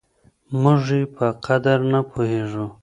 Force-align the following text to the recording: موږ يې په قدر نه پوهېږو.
موږ 0.61 0.81
يې 0.97 1.01
په 1.15 1.25
قدر 1.45 1.79
نه 1.91 1.99
پوهېږو. 2.09 2.65